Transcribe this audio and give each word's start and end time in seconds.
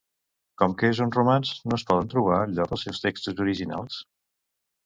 Com 0.61 0.71
que 0.81 0.89
és 0.93 1.01
un 1.05 1.11
romanç, 1.15 1.51
no 1.71 1.79
es 1.81 1.85
poden 1.91 2.09
trobar 2.15 2.39
enlloc 2.47 2.73
els 2.79 2.87
seus 2.89 3.05
textos 3.07 3.43
originals? 3.47 4.01